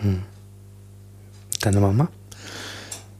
[0.00, 0.22] Hm.
[1.60, 2.08] Deine Mama?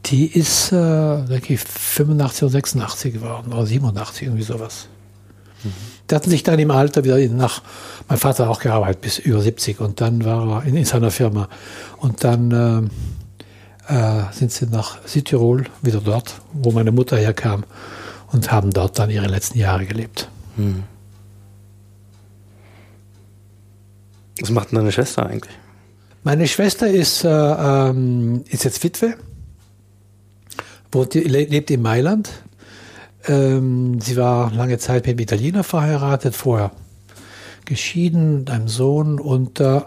[0.07, 4.89] Die ist, äh, denke ich, 85 oder 86 geworden, oder 87, irgendwie sowas.
[5.63, 5.73] Mhm.
[6.11, 7.63] Die hatten sich dann im Alter wieder nach,
[8.09, 11.11] mein Vater hat auch gearbeitet bis über 70 und dann war er in, in seiner
[11.11, 11.49] Firma.
[11.99, 12.91] Und dann
[13.89, 17.65] äh, äh, sind sie nach Südtirol, wieder dort, wo meine Mutter herkam
[18.33, 20.29] und haben dort dann ihre letzten Jahre gelebt.
[20.57, 20.85] Mhm.
[24.41, 25.55] Was macht denn deine Schwester eigentlich?
[26.23, 29.15] Meine Schwester ist, äh, ähm, ist jetzt Witwe,
[30.93, 32.29] wohnt, lebt in Mailand.
[33.27, 36.73] Ähm, sie war lange Zeit mit einem Italiener verheiratet, vorher
[37.65, 39.81] geschieden, einem Sohn und äh,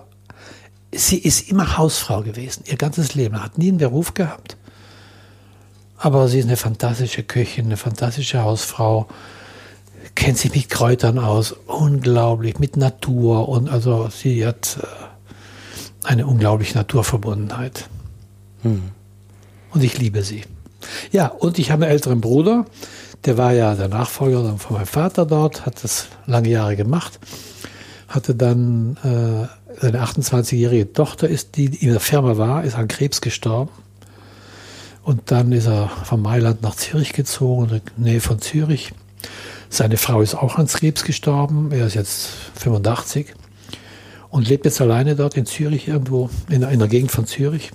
[0.91, 4.57] sie ist immer Hausfrau gewesen, ihr ganzes Leben, hat nie einen Beruf gehabt.
[5.97, 9.07] Aber sie ist eine fantastische Köchin, eine fantastische Hausfrau,
[10.15, 15.02] kennt sich mit Kräutern aus, unglaublich, mit Natur und also sie hat äh,
[16.03, 17.89] eine unglaubliche Naturverbundenheit.
[18.61, 18.83] Hm.
[19.71, 20.43] Und ich liebe sie.
[21.11, 22.65] Ja, und ich habe einen älteren Bruder,
[23.25, 27.19] der war ja der Nachfolger von meinem Vater dort, hat das lange Jahre gemacht,
[28.07, 33.21] hatte dann äh, seine 28-jährige Tochter, ist, die in der Firma war, ist an Krebs
[33.21, 33.71] gestorben.
[35.03, 38.93] Und dann ist er von Mailand nach Zürich gezogen, in der Nähe von Zürich.
[39.69, 41.71] Seine Frau ist auch an Krebs gestorben.
[41.71, 43.33] Er ist jetzt 85
[44.33, 47.71] und lebt jetzt alleine dort in Zürich irgendwo, in, in der Gegend von Zürich.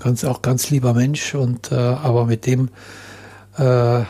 [0.00, 2.68] Ganz, auch ganz lieber Mensch und äh, aber mit dem
[3.56, 4.02] äh,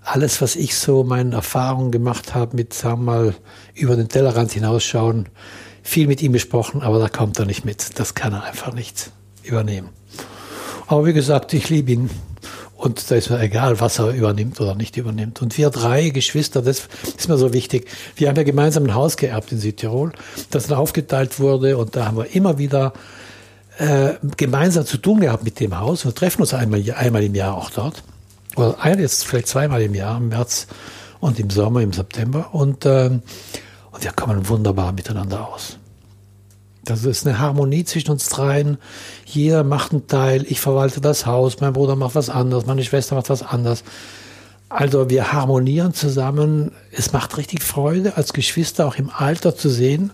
[0.00, 3.34] alles, was ich so meinen Erfahrungen gemacht habe, mit, sagen wir mal,
[3.74, 5.28] über den Tellerrand hinausschauen,
[5.82, 7.98] viel mit ihm besprochen, aber da kommt er nicht mit.
[7.98, 9.10] Das kann er einfach nicht
[9.42, 9.90] übernehmen.
[10.86, 12.08] Aber wie gesagt, ich liebe ihn
[12.78, 15.42] und da ist mir egal, was er übernimmt oder nicht übernimmt.
[15.42, 17.88] Und wir drei Geschwister, das ist mir so wichtig.
[18.14, 20.12] Wir haben ja gemeinsam ein Haus geerbt in Südtirol,
[20.50, 21.76] das dann aufgeteilt wurde.
[21.76, 22.92] Und da haben wir immer wieder
[23.78, 26.04] äh, gemeinsam zu tun gehabt mit dem Haus.
[26.04, 28.04] Wir treffen uns einmal, einmal im Jahr auch dort.
[28.54, 30.68] Oder ein, jetzt vielleicht zweimal im Jahr, im März
[31.18, 32.50] und im Sommer, im September.
[32.54, 33.10] Und, äh,
[33.90, 35.77] und wir kommen wunderbar miteinander aus.
[36.88, 38.78] Das ist eine Harmonie zwischen uns dreien.
[39.26, 40.46] Jeder macht einen Teil.
[40.48, 43.84] Ich verwalte das Haus, mein Bruder macht was anderes, meine Schwester macht was anderes.
[44.70, 46.72] Also wir harmonieren zusammen.
[46.90, 50.12] Es macht richtig Freude, als Geschwister auch im Alter zu sehen,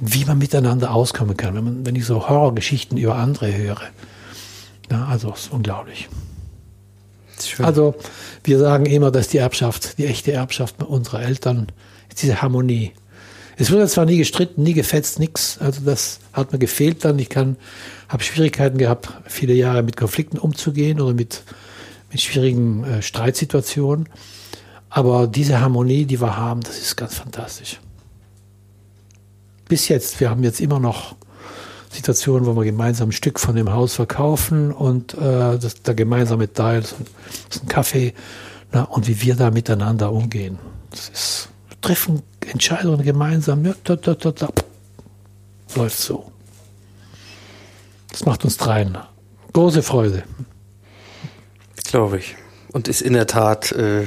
[0.00, 1.54] wie man miteinander auskommen kann.
[1.54, 3.82] Wenn, man, wenn ich so Horrorgeschichten über andere höre.
[4.90, 6.08] Ja, also es ist unglaublich.
[7.38, 7.94] Ist also
[8.42, 11.68] wir sagen immer, dass die Erbschaft, die echte Erbschaft unserer Eltern,
[12.08, 12.94] ist diese Harmonie.
[13.60, 15.58] Es wurde zwar nie gestritten, nie gefetzt, nichts.
[15.58, 17.18] Also das hat mir gefehlt dann.
[17.18, 17.56] Ich kann,
[18.08, 21.42] habe Schwierigkeiten gehabt, viele Jahre mit Konflikten umzugehen oder mit,
[22.12, 24.08] mit schwierigen äh, Streitsituationen.
[24.90, 27.80] Aber diese Harmonie, die wir haben, das ist ganz fantastisch.
[29.68, 30.20] Bis jetzt.
[30.20, 31.16] Wir haben jetzt immer noch
[31.90, 36.52] Situationen, wo wir gemeinsam ein Stück von dem Haus verkaufen und äh, das, der gemeinsame
[36.52, 36.94] Teil, das
[37.50, 38.14] ist ein Kaffee,
[38.70, 40.60] na, und wie wir da miteinander umgehen.
[40.90, 44.48] Das ist, wir treffen Entscheidungen gemeinsam, ja, da, da, da, da.
[45.74, 46.32] läuft so.
[48.10, 48.98] Das macht uns dreien
[49.52, 50.22] große Freude.
[51.84, 52.36] Glaube ich.
[52.72, 54.06] Und ist in der Tat äh,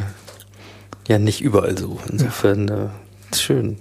[1.07, 1.99] ja nicht überall so.
[2.09, 2.85] Insofern ja.
[2.85, 3.77] äh, schön.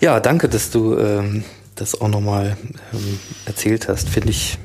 [0.00, 1.44] Ja, danke, dass du ähm,
[1.76, 2.56] das auch nochmal
[2.92, 4.08] ähm, erzählt hast.
[4.08, 4.58] Finde ich,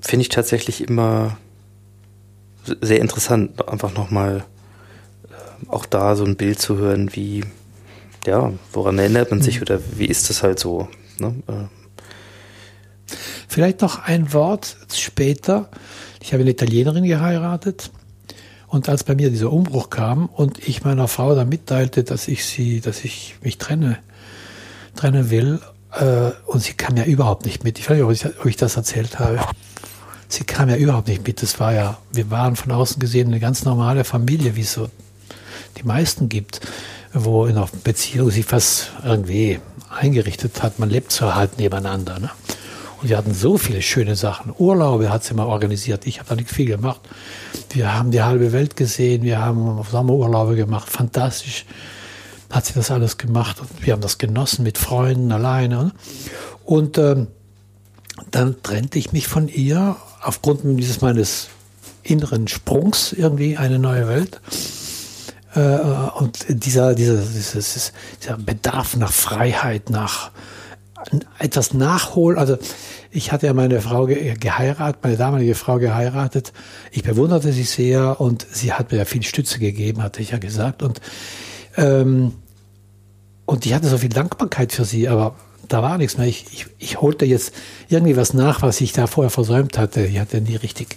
[0.00, 1.36] finde ich tatsächlich immer
[2.80, 4.44] sehr interessant, einfach nochmal
[5.68, 7.44] auch da so ein Bild zu hören, wie,
[8.26, 9.62] ja, woran erinnert man sich mhm.
[9.62, 10.88] oder wie ist das halt so?
[11.18, 11.34] Ne?
[11.48, 13.12] Äh.
[13.48, 15.68] Vielleicht noch ein Wort später.
[16.20, 17.90] Ich habe eine Italienerin geheiratet.
[18.66, 22.44] Und als bei mir dieser Umbruch kam und ich meiner Frau dann mitteilte, dass ich
[22.44, 23.98] sie, dass ich mich trenne,
[24.94, 25.60] trennen will,
[25.92, 27.78] äh, und sie kam ja überhaupt nicht mit.
[27.78, 29.40] Ich weiß nicht, ob ich, ob ich das erzählt habe.
[30.28, 31.42] Sie kam ja überhaupt nicht mit.
[31.42, 34.90] Das war ja, wir waren von außen gesehen eine ganz normale Familie, wie so
[35.78, 36.60] die meisten gibt,
[37.12, 40.78] wo in einer Beziehung sich was irgendwie eingerichtet hat.
[40.78, 42.18] Man lebt so halt nebeneinander.
[42.18, 42.30] Ne?
[43.00, 44.52] Und wir hatten so viele schöne Sachen.
[44.58, 46.06] Urlaube hat sie mal organisiert.
[46.06, 47.00] Ich habe da nicht viel gemacht.
[47.70, 49.22] Wir haben die halbe Welt gesehen.
[49.22, 50.88] Wir haben Sommerurlaube gemacht.
[50.88, 51.64] Fantastisch
[52.50, 53.60] hat sie das alles gemacht.
[53.60, 55.76] Und wir haben das genossen mit Freunden alleine.
[55.76, 55.92] Ne?
[56.64, 57.28] Und ähm,
[58.30, 61.48] dann trennte ich mich von ihr aufgrund dieses meines
[62.02, 64.40] inneren Sprungs irgendwie eine neue Welt.
[65.58, 65.80] Äh,
[66.18, 70.30] und dieser, dieser, dieser Bedarf nach Freiheit, nach
[71.38, 72.38] etwas nachholen.
[72.38, 72.58] Also
[73.10, 76.52] ich hatte ja meine Frau geheiratet, meine damalige Frau geheiratet.
[76.92, 80.38] Ich bewunderte sie sehr und sie hat mir ja viel Stütze gegeben, hatte ich ja
[80.38, 80.82] gesagt.
[80.82, 81.00] Und,
[81.76, 82.34] ähm,
[83.46, 85.34] und ich hatte so viel Dankbarkeit für sie, aber
[85.66, 86.26] da war nichts mehr.
[86.26, 87.52] Ich, ich, ich holte jetzt
[87.88, 90.04] irgendwie was nach, was ich da vorher versäumt hatte.
[90.04, 90.96] Ich hatte nie richtig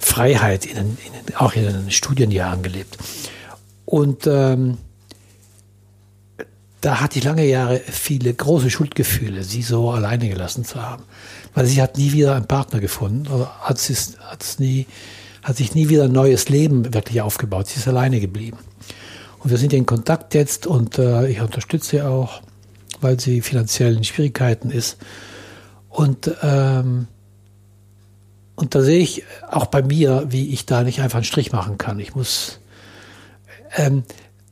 [0.00, 2.96] Freiheit, in, in, auch in den Studienjahren gelebt.
[3.92, 4.78] Und ähm,
[6.80, 11.02] da hatte ich lange Jahre viele große Schuldgefühle, sie so alleine gelassen zu haben.
[11.52, 14.86] Weil sie hat nie wieder einen Partner gefunden oder hat, sie, hat, nie,
[15.42, 17.66] hat sich nie wieder ein neues Leben wirklich aufgebaut.
[17.66, 18.56] Sie ist alleine geblieben.
[19.40, 22.40] Und wir sind in Kontakt jetzt und äh, ich unterstütze sie auch,
[23.02, 24.96] weil sie finanziell in Schwierigkeiten ist.
[25.90, 27.08] Und, ähm,
[28.54, 31.76] und da sehe ich auch bei mir, wie ich da nicht einfach einen Strich machen
[31.76, 32.00] kann.
[32.00, 32.61] Ich muss
[33.76, 34.04] ähm,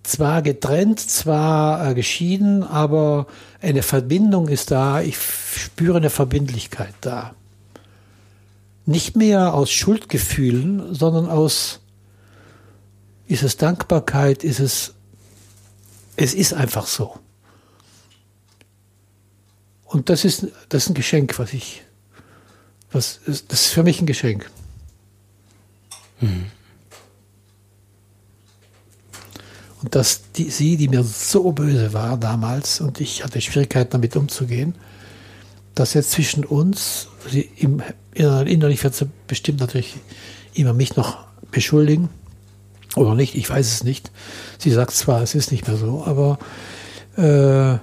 [0.02, 3.26] zwar getrennt, zwar äh, geschieden, aber
[3.60, 5.00] eine Verbindung ist da.
[5.02, 5.18] Ich
[5.56, 7.34] spüre eine Verbindlichkeit da.
[8.86, 11.80] Nicht mehr aus Schuldgefühlen, sondern aus
[13.26, 14.42] ist es Dankbarkeit?
[14.42, 14.94] Ist es,
[16.16, 17.18] es ist einfach so.
[19.84, 21.82] Und das ist, das ist ein Geschenk, was ich,
[22.90, 24.50] was, das ist für mich ein Geschenk.
[26.20, 26.46] Mhm.
[29.82, 34.14] Und dass die, sie, die mir so böse war damals und ich hatte Schwierigkeiten damit
[34.16, 34.74] umzugehen,
[35.74, 37.82] dass jetzt zwischen uns, sie im,
[38.12, 39.96] innerlich wird sie bestimmt natürlich
[40.52, 41.18] immer mich noch
[41.50, 42.10] beschuldigen,
[42.96, 44.10] oder nicht, ich weiß es nicht.
[44.58, 46.38] Sie sagt zwar, es ist nicht mehr so, aber
[47.16, 47.74] äh,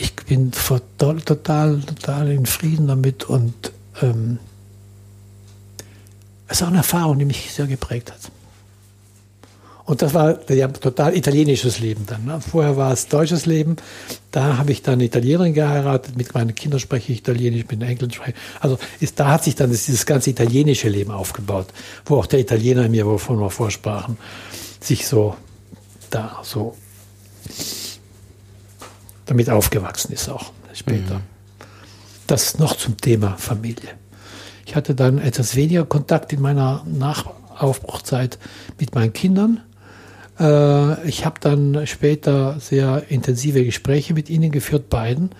[0.00, 4.38] ich bin total, total in Frieden damit und ähm,
[6.46, 8.30] es ist auch eine Erfahrung, die mich sehr geprägt hat.
[9.84, 12.24] Und das war ja total italienisches Leben dann.
[12.24, 12.40] Ne?
[12.40, 13.76] Vorher war es deutsches Leben.
[14.30, 16.16] Da habe ich dann eine Italienerin geheiratet.
[16.16, 19.54] Mit meinen Kindern spreche ich Italienisch, mit den Enkeln spreche Also ist, da hat sich
[19.54, 21.66] dann dieses ganze italienische Leben aufgebaut,
[22.04, 24.16] wo auch der Italiener mir, wovon wir vorsprachen,
[24.80, 25.36] sich so
[26.10, 26.76] da so
[29.26, 31.18] damit aufgewachsen ist auch später.
[31.18, 31.22] Mhm.
[32.26, 33.90] Das noch zum Thema Familie.
[34.66, 38.38] Ich hatte dann etwas weniger Kontakt in meiner Nachaufbruchzeit
[38.78, 39.60] mit meinen Kindern
[40.40, 45.30] äh, ich habe dann später sehr intensive Gespräche mit Ihnen geführt, beiden,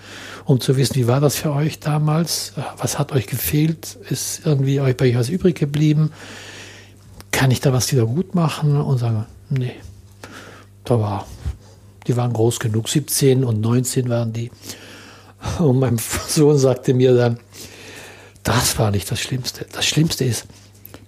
[0.44, 2.52] um zu wissen, wie war das für euch damals?
[2.76, 3.98] Was hat euch gefehlt?
[4.08, 6.12] Ist irgendwie euch bei euch was übrig geblieben?
[7.30, 8.76] Kann ich da was wieder gut machen?
[8.80, 9.74] Und sagen, nee,
[10.84, 11.26] da war,
[12.06, 14.50] die waren groß genug, 17 und 19 waren die.
[15.58, 15.98] Und mein
[16.28, 17.38] Sohn sagte mir dann,
[18.42, 19.66] das war nicht das Schlimmste.
[19.72, 20.46] Das Schlimmste ist,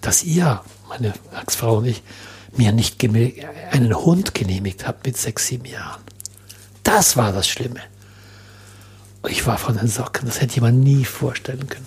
[0.01, 2.03] dass ihr, meine Ex-Frau und ich,
[2.57, 3.03] mir nicht
[3.71, 6.03] einen Hund genehmigt habt mit sechs, sieben Jahren.
[6.83, 7.81] Das war das Schlimme.
[9.29, 11.87] Ich war von den Socken, das hätte ich mir nie vorstellen können.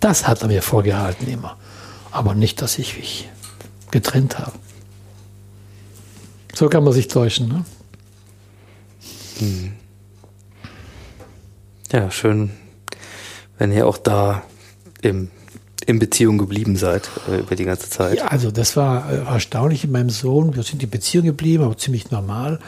[0.00, 1.58] Das hat er mir vorgehalten immer.
[2.10, 3.28] Aber nicht, dass ich mich
[3.90, 4.52] getrennt habe.
[6.54, 7.48] So kann man sich täuschen.
[7.48, 7.64] Ne?
[9.38, 9.72] Hm.
[11.92, 12.50] Ja, schön,
[13.58, 14.42] wenn ihr auch da
[15.02, 15.30] im
[15.90, 18.18] in Beziehung geblieben seid äh, über die ganze Zeit.
[18.18, 20.56] Ja, also das war äh, erstaunlich in meinem Sohn.
[20.56, 22.60] Wir sind in Beziehung geblieben, aber ziemlich normal.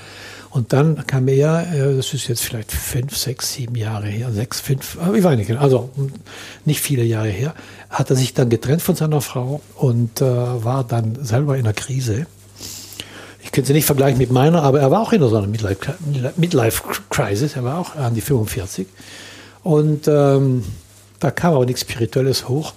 [0.50, 4.60] Und dann kam er, äh, das ist jetzt vielleicht fünf, sechs, sieben Jahre her, sechs,
[4.60, 5.90] fünf, äh, ich weiß nicht, genau, also
[6.64, 7.54] nicht viele Jahre her,
[7.88, 12.26] hat er sich dann getrennt von seiner Frau und war dann selber in einer Krise.
[13.42, 17.56] Ich könnte sie nicht vergleichen mit meiner, aber er war auch in so einer Midlife-Crisis,
[17.56, 18.86] er war auch an die 45.
[19.62, 20.64] Und ähm,
[21.20, 22.72] da kam aber nichts Spirituelles hoch.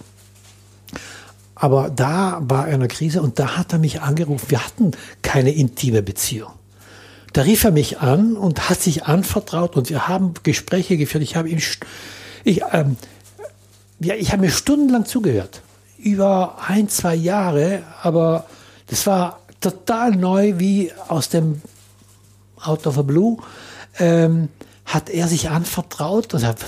[1.55, 4.45] Aber da war in einer Krise und da hat er mich angerufen.
[4.49, 6.51] Wir hatten keine intime Beziehung.
[7.31, 11.23] Da rief er mich an und hat sich anvertraut und wir haben Gespräche geführt.
[11.23, 11.59] Ich habe ihm,
[12.43, 12.97] ich, ähm,
[13.99, 15.61] ja, ich habe mir stundenlang zugehört.
[15.97, 18.45] Über ein, zwei Jahre, aber
[18.87, 21.61] das war total neu, wie aus dem
[22.61, 23.37] Out of the Blue,
[23.99, 24.49] ähm,
[24.85, 26.65] hat er sich anvertraut und sagt,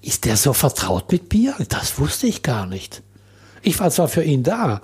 [0.00, 1.54] ist der so vertraut mit mir?
[1.68, 3.02] Das wusste ich gar nicht.
[3.62, 4.80] Ich war zwar für ihn da.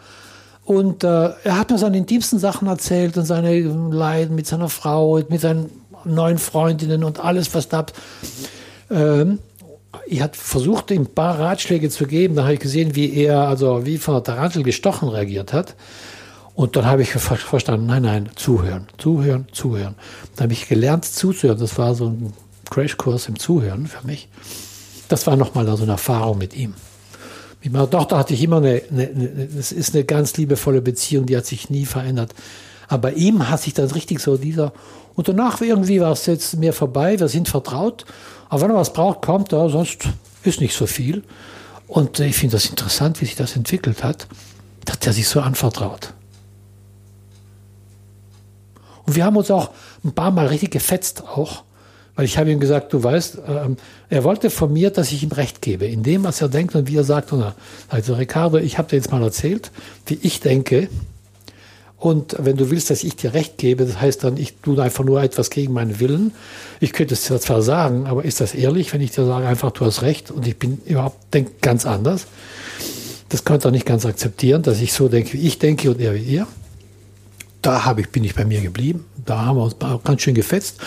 [0.64, 5.20] Und äh, er hat mir seine intimsten Sachen erzählt und seine Leiden mit seiner Frau,
[5.28, 5.70] mit seinen
[6.04, 7.86] neuen Freundinnen und alles, was da.
[8.90, 9.38] Ähm,
[10.06, 12.34] ich hatte versucht, ihm ein paar Ratschläge zu geben.
[12.34, 15.74] Da habe ich gesehen, wie er, also wie von der Tarantel gestochen reagiert hat.
[16.54, 19.94] Und dann habe ich verstanden, nein, nein, zuhören, zuhören, zuhören.
[20.36, 21.58] Dann habe ich gelernt zuzuhören.
[21.58, 22.32] Das war so ein
[22.68, 24.28] Crashkurs im Zuhören für mich.
[25.08, 26.74] Das war nochmal so eine Erfahrung mit ihm.
[27.62, 31.26] Mit meiner Tochter hatte ich immer eine, eine, eine, das ist eine ganz liebevolle Beziehung,
[31.26, 32.34] die hat sich nie verändert.
[32.86, 34.72] Aber ihm hat sich das richtig so dieser,
[35.14, 38.04] und danach irgendwie war es jetzt mehr vorbei, wir sind vertraut.
[38.48, 40.08] Aber wenn er was braucht, kommt er, sonst
[40.44, 41.24] ist nicht so viel.
[41.88, 44.28] Und ich finde das interessant, wie sich das entwickelt hat,
[44.84, 46.14] dass er sich so anvertraut.
[49.06, 49.70] Und wir haben uns auch
[50.04, 51.64] ein paar Mal richtig gefetzt auch,
[52.18, 53.76] Weil ich habe ihm gesagt, du weißt, ähm,
[54.08, 56.88] er wollte von mir, dass ich ihm Recht gebe, in dem, was er denkt und
[56.88, 57.32] wie er sagt.
[57.32, 57.44] Und
[57.88, 59.70] also Ricardo, ich habe dir jetzt mal erzählt,
[60.06, 60.88] wie ich denke.
[61.96, 65.04] Und wenn du willst, dass ich dir Recht gebe, das heißt dann, ich tue einfach
[65.04, 66.32] nur etwas gegen meinen Willen.
[66.80, 69.84] Ich könnte es zwar sagen, aber ist das ehrlich, wenn ich dir sage, einfach du
[69.84, 72.26] hast Recht und ich bin überhaupt denke ganz anders?
[73.28, 76.16] Das konnte er nicht ganz akzeptieren, dass ich so denke, wie ich denke und er
[76.16, 76.48] wie ihr.
[77.62, 79.04] Da habe ich, bin ich bei mir geblieben.
[79.24, 80.80] Da haben wir uns ganz schön gefetzt.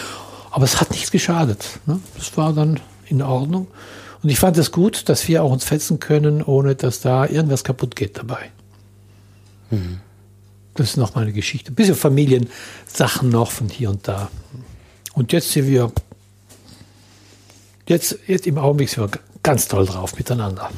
[0.51, 1.65] Aber es hat nichts geschadet.
[1.85, 1.99] Ne?
[2.17, 3.67] Das war dann in Ordnung.
[4.21, 7.63] Und ich fand es gut, dass wir auch uns fetzen können, ohne dass da irgendwas
[7.63, 8.51] kaputt geht dabei.
[9.71, 9.99] Mhm.
[10.75, 11.71] Das ist noch meine Geschichte.
[11.71, 14.29] Ein bisschen Familiensachen noch von hier und da.
[15.13, 15.91] Und jetzt sind wir,
[17.87, 20.69] jetzt, jetzt im Augenblick sind wir ganz toll drauf miteinander.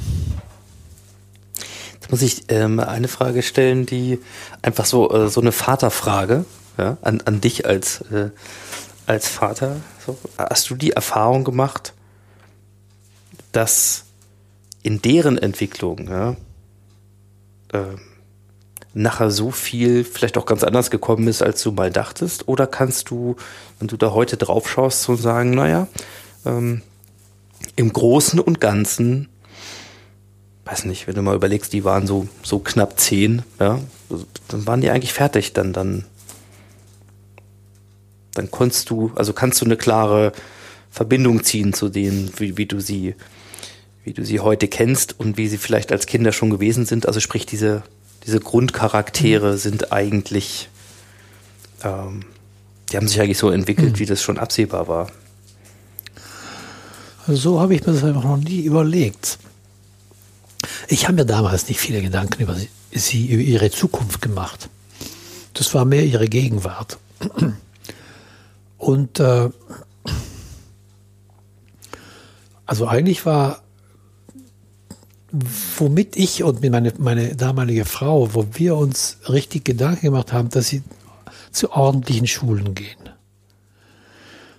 [1.94, 4.20] Jetzt muss ich ähm, eine Frage stellen, die
[4.62, 6.46] einfach so, äh, so eine Vaterfrage
[6.78, 8.30] ja, an, an dich als, äh,
[9.06, 9.78] als Vater.
[10.06, 11.94] So, hast du die Erfahrung gemacht,
[13.52, 14.06] dass
[14.82, 16.36] in deren Entwicklung ja,
[17.72, 17.96] äh,
[18.94, 22.48] nachher so viel vielleicht auch ganz anders gekommen ist, als du mal dachtest?
[22.48, 23.36] Oder kannst du,
[23.80, 25.88] wenn du da heute drauf schaust, so sagen, naja,
[26.46, 26.82] ähm,
[27.76, 29.30] im Großen und Ganzen,
[30.66, 33.80] weiß nicht, wenn du mal überlegst, die waren so, so knapp zehn, ja,
[34.48, 36.06] dann waren die eigentlich fertig, dann, dann,
[38.34, 40.32] dann konntest du, also kannst du eine klare
[40.92, 43.16] Verbindung ziehen zu denen, wie, wie du sie,
[44.04, 47.08] wie du sie heute kennst und wie sie vielleicht als Kinder schon gewesen sind.
[47.08, 47.84] Also sprich, diese,
[48.26, 49.58] diese Grundcharaktere mhm.
[49.58, 50.70] sind eigentlich,
[51.84, 52.26] ähm,
[52.92, 54.00] die haben sich eigentlich so entwickelt, mhm.
[54.00, 55.12] wie das schon absehbar war.
[57.28, 59.40] So habe ich mir das einfach noch nie überlegt.
[60.88, 62.56] Ich habe mir damals nicht viele Gedanken über
[62.92, 64.70] sie, über ihre Zukunft gemacht.
[65.54, 66.98] Das war mehr ihre Gegenwart.
[68.84, 69.50] Und äh,
[72.66, 73.64] also eigentlich war,
[75.78, 80.68] womit ich und meine, meine damalige Frau, wo wir uns richtig Gedanken gemacht haben, dass
[80.68, 80.84] sie
[81.52, 83.10] zu ordentlichen Schulen gehen.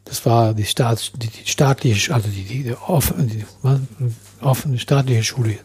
[0.06, 3.44] Das war die, Staats, die, die staatliche, also die, die, offen, die
[4.40, 5.58] offene staatliche Schule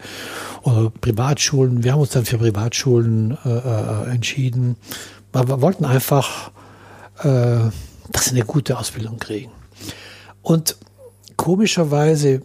[0.63, 1.85] oder Privatschulen.
[1.85, 4.75] Wir haben uns dann für Privatschulen äh, äh entschieden.
[5.31, 6.51] Wir wollten einfach
[7.23, 7.69] äh,
[8.11, 9.51] dass sie eine gute Ausbildung kriegen.
[10.41, 10.77] Und
[11.35, 12.41] komischerweise,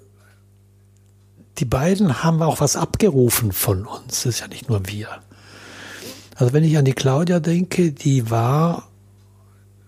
[1.59, 4.07] die beiden haben auch was abgerufen von uns.
[4.09, 5.09] Das ist ja nicht nur wir.
[6.37, 8.89] Also wenn ich an die Claudia denke, die war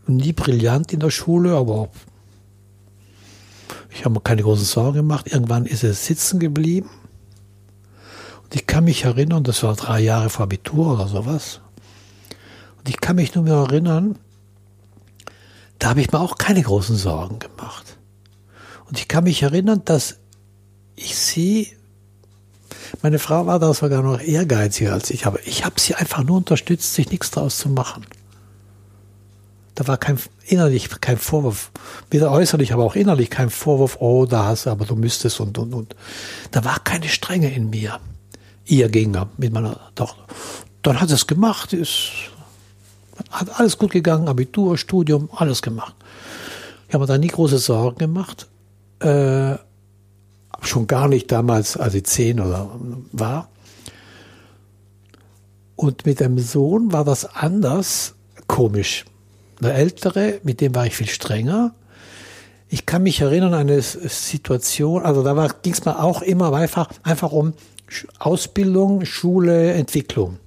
[0.06, 1.88] nie brillant in der Schule, aber
[3.90, 5.26] ich habe mir keine großen Sorgen gemacht.
[5.33, 6.90] Irgendwann ist sie sitzen geblieben.
[8.45, 11.61] Und ich kann mich erinnern, das war drei Jahre vor Abitur oder sowas.
[12.78, 14.18] Und ich kann mich nur mehr erinnern,
[15.78, 17.97] da habe ich mir auch keine großen Sorgen gemacht.
[18.88, 20.16] Und ich kann mich erinnern, dass
[20.95, 21.73] ich sie,
[23.02, 26.38] meine Frau war da sogar noch ehrgeiziger als ich, aber ich habe sie einfach nur
[26.38, 28.06] unterstützt, sich nichts draus zu machen.
[29.75, 31.71] Da war kein innerlich kein Vorwurf,
[32.11, 35.59] weder äußerlich, aber auch innerlich kein Vorwurf, oh, da hast du, aber du müsstest und
[35.59, 35.95] und und.
[36.50, 38.00] Da war keine Strenge in mir.
[38.64, 40.25] Ihr gegenüber mit meiner Tochter.
[40.83, 42.30] Dann hat es gemacht, ist
[43.31, 45.95] hat alles gut gegangen, Abitur, Studium, alles gemacht.
[46.89, 48.47] Ich habe mir da nie große Sorgen gemacht.
[49.01, 49.57] Äh,
[50.63, 52.71] schon gar nicht damals, als ich zehn oder
[53.13, 53.49] war.
[55.77, 58.15] Und mit dem Sohn war das anders
[58.47, 59.05] komisch.
[59.61, 61.75] Der Ältere, mit dem war ich viel strenger.
[62.69, 66.89] Ich kann mich erinnern an eine Situation, also da ging es mir auch immer einfach,
[67.05, 67.55] einfach um
[68.19, 70.39] Ausbildung, Schule, Entwicklung.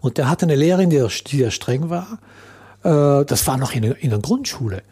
[0.00, 2.18] Und der hatte eine Lehrerin, die, sehr streng war.
[2.82, 4.82] Äh, das war noch in, in der Grundschule.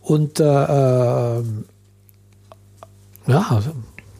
[0.00, 1.42] Und äh, äh,
[3.26, 3.62] ja,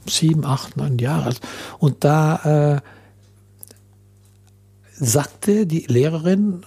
[0.07, 1.35] sieben, acht, neun Jahre.
[1.79, 2.81] Und da äh,
[4.99, 6.65] sagte die Lehrerin,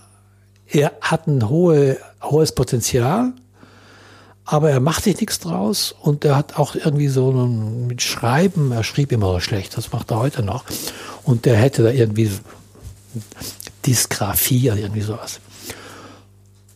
[0.67, 3.33] er hat ein hohe, hohes Potenzial,
[4.45, 8.71] aber er macht sich nichts draus und er hat auch irgendwie so ein, mit Schreiben,
[8.71, 10.65] er schrieb immer schlecht, das macht er heute noch.
[11.23, 12.31] Und der hätte da irgendwie
[13.85, 15.39] Dysgraphie oder irgendwie sowas.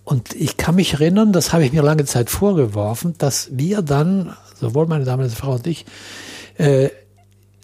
[0.04, 4.36] Und ich kann mich erinnern, das habe ich mir lange Zeit vorgeworfen, dass wir dann,
[4.60, 5.86] sowohl meine damalige Frau und ich,
[6.58, 6.90] äh,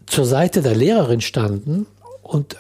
[0.08, 1.86] zur Seite der Lehrerin standen
[2.24, 2.58] und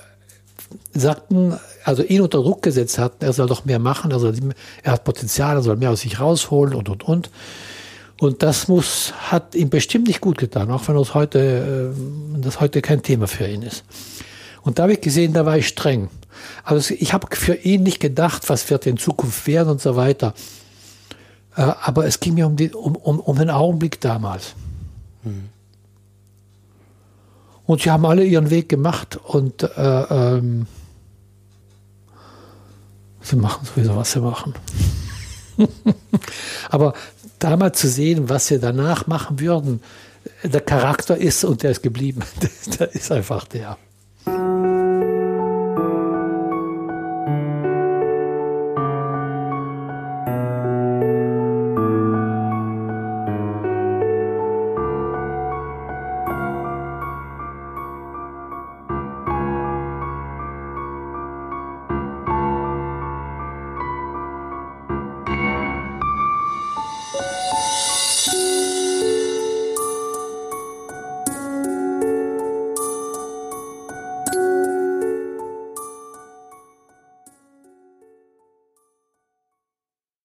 [0.93, 4.35] sagten, also ihn unter Druck gesetzt hatten, er soll doch mehr machen, er, soll,
[4.83, 7.29] er hat Potenzial, er soll mehr aus sich rausholen und, und, und.
[8.19, 12.61] Und das muss, hat ihm bestimmt nicht gut getan, auch wenn das heute, äh, das
[12.61, 13.83] heute kein Thema für ihn ist.
[14.61, 16.09] Und da habe ich gesehen, da war ich streng.
[16.63, 20.33] Also ich habe für ihn nicht gedacht, was wird in Zukunft werden und so weiter.
[21.55, 24.55] Äh, aber es ging mir um, die, um, um, um den Augenblick damals.
[25.23, 25.49] Mhm.
[27.65, 30.67] Und sie haben alle ihren Weg gemacht und äh, ähm,
[33.21, 34.53] sie machen sowieso, was sie machen.
[36.69, 36.93] aber
[37.39, 39.81] damals zu sehen, was sie danach machen würden,
[40.43, 42.21] der Charakter ist und der ist geblieben.
[42.79, 43.77] der ist einfach der.